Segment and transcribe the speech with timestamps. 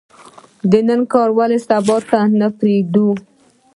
[0.71, 3.07] د نن کار ولې سبا ته نه پریږدو؟